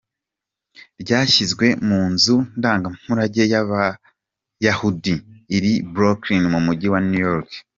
[1.01, 5.13] Ryashyizwe mu nzu ndangamurage y’Abayahudi
[5.55, 7.49] iri i Brooklyn mu mujyi wa New York.